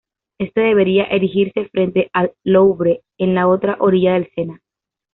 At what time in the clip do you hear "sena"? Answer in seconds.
4.33-4.59